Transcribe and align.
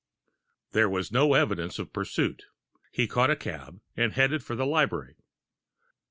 There 0.71 0.89
was 0.89 1.11
no 1.11 1.35
evidence 1.35 1.77
of 1.77 1.93
pursuit. 1.93 2.45
He 2.91 3.05
caught 3.05 3.29
a 3.29 3.35
cab, 3.35 3.81
and 3.95 4.13
headed 4.13 4.43
for 4.43 4.55
the 4.55 4.65
library. 4.65 5.17